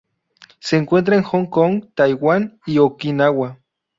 Se 0.59 0.77
encuentra 0.77 1.15
en 1.15 1.21
Hong 1.21 1.45
Kong, 1.51 1.89
Taiwan 1.93 2.59
y 2.65 2.79
Okinawa. 2.79 3.59